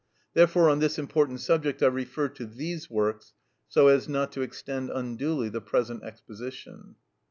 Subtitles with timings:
[0.33, 3.33] Therefore on this important subject I refer to these works,
[3.67, 6.95] so as not to extend unduly the present exposition.